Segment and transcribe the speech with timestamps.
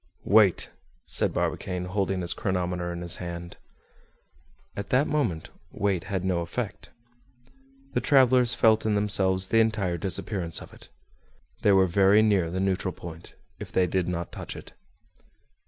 [0.25, 0.71] "Wait!"
[1.05, 3.57] said Barbicane, holding his chronometer in his hand.
[4.75, 6.89] At that moment weight had no effect.
[7.93, 10.89] The travelers felt in themselves the entire disappearance of it.
[11.61, 14.73] They were very near the neutral point, if they did not touch it.